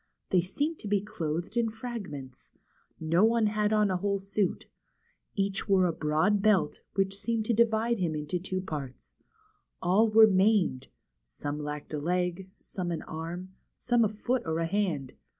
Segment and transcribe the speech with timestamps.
[0.31, 2.53] They seemed to be clothed in fragments.
[2.99, 4.65] No one had on a whole suit.
[5.35, 9.15] Each wore a broad belt, which seemed to divide him into two parts.
[9.79, 10.87] All were maimed:
[11.23, 15.13] some lacked a leg, some an arm, some a foot or a hand.